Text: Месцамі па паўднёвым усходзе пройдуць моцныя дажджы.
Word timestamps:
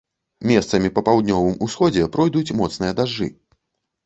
Месцамі 0.51 0.89
па 0.95 1.03
паўднёвым 1.09 1.59
усходзе 1.67 2.09
пройдуць 2.17 2.55
моцныя 2.63 2.97
дажджы. 3.03 3.31